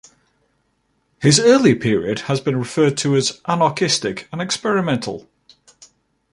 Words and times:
His 1.21 1.39
early 1.39 1.75
period 1.75 2.21
has 2.21 2.39
been 2.41 2.57
referred 2.57 2.97
to 2.97 3.15
as", 3.15 3.39
anarchistic 3.47 4.27
and 4.31 4.41
experimental". 4.41 5.29